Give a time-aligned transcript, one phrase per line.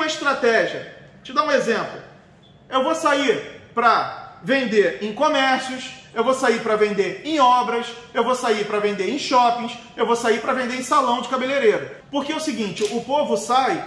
[0.00, 0.96] uma estratégia.
[1.22, 2.00] Te dar um exemplo.
[2.68, 8.24] Eu vou sair para vender em comércios, eu vou sair para vender em obras, eu
[8.24, 11.90] vou sair para vender em shoppings, eu vou sair para vender em salão de cabeleireiro.
[12.10, 13.86] Porque é o seguinte, o povo sai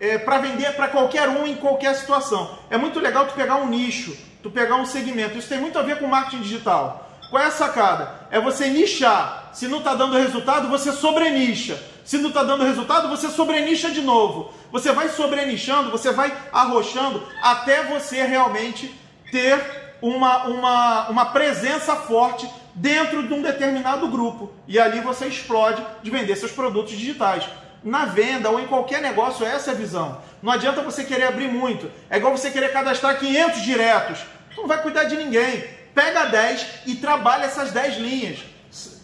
[0.00, 2.58] é, para vender para qualquer um em qualquer situação.
[2.68, 5.38] É muito legal tu pegar um nicho, tu pegar um segmento.
[5.38, 7.11] Isso tem muito a ver com marketing digital.
[7.32, 8.14] Qual é a sacada?
[8.30, 9.48] É você nichar.
[9.54, 11.82] Se não está dando resultado, você sobrenicha.
[12.04, 14.52] Se não está dando resultado, você sobrenicha de novo.
[14.70, 18.94] Você vai sobrenichando, você vai arrochando até você realmente
[19.30, 19.58] ter
[20.02, 24.52] uma, uma, uma presença forte dentro de um determinado grupo.
[24.68, 27.48] E ali você explode de vender seus produtos digitais.
[27.82, 30.20] Na venda ou em qualquer negócio, essa é a visão.
[30.42, 31.90] Não adianta você querer abrir muito.
[32.10, 34.18] É igual você querer cadastrar 500 diretos.
[34.54, 38.38] Não vai cuidar de ninguém pega 10 e trabalha essas 10 linhas.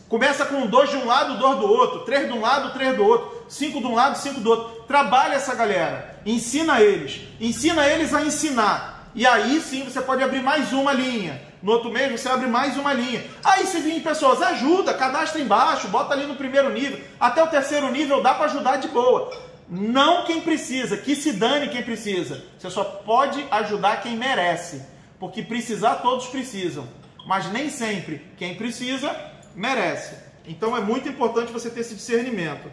[0.08, 3.04] Começa com dois de um lado, dois do outro, três de um lado, três do
[3.04, 4.82] outro, cinco de um lado, cinco do outro.
[4.84, 9.10] Trabalha essa galera, ensina eles, ensina eles a ensinar.
[9.14, 11.42] E aí sim você pode abrir mais uma linha.
[11.62, 13.22] No outro mês você abre mais uma linha.
[13.44, 17.90] Aí se vir pessoas, ajuda, cadastra embaixo, bota ali no primeiro nível, até o terceiro
[17.90, 19.30] nível dá para ajudar de boa.
[19.68, 22.42] Não quem precisa, que se dane quem precisa.
[22.58, 24.82] Você só pode ajudar quem merece.
[25.18, 26.86] Porque precisar todos precisam,
[27.26, 29.14] mas nem sempre quem precisa
[29.54, 30.16] merece.
[30.46, 32.70] Então é muito importante você ter esse discernimento.